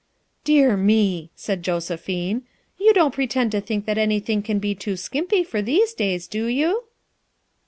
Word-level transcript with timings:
"Dear 0.43 0.75
meT 0.77 1.29
said 1.35 1.61
Josephine, 1.61 2.41
"you 2.79 2.91
don't 2.91 3.13
pretend 3.13 3.51
to 3.51 3.61
think 3.61 3.85
that 3.85 3.99
anything 3.99 4.41
can 4.41 4.57
be 4.57 4.73
too 4.73 4.95
skimpy 4.97 5.43
for 5.43 5.61
those 5.61 5.93
days, 5.93 6.27
do 6.27 6.47
you!" 6.47 6.85